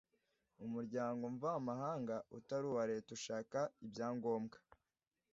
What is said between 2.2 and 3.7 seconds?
utari uwa Leta ushaka